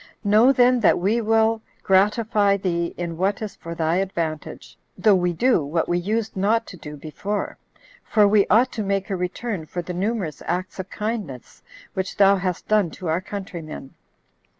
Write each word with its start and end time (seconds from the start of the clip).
Know 0.23 0.51
then 0.51 0.79
that 0.79 0.97
we 0.97 1.21
will 1.21 1.61
gratify 1.83 2.57
thee 2.57 2.95
in 2.97 3.17
what 3.17 3.39
is 3.39 3.55
for 3.55 3.75
thy 3.75 3.97
advantage, 3.97 4.75
though 4.97 5.13
we 5.13 5.31
do 5.31 5.63
what 5.63 5.87
we 5.87 5.99
used 5.99 6.35
not 6.35 6.65
to 6.73 6.77
do 6.77 6.97
before; 6.97 7.59
for 8.03 8.27
we 8.27 8.47
ought 8.47 8.71
to 8.71 8.81
make 8.83 9.11
a 9.11 9.15
return 9.15 9.67
for 9.67 9.83
the 9.83 9.93
numerous 9.93 10.41
acts 10.47 10.79
of 10.79 10.89
kindness 10.89 11.61
which 11.93 12.17
thou 12.17 12.37
hast 12.37 12.67
done 12.67 12.89
to 12.89 13.09
our 13.09 13.21
countrymen. 13.21 13.93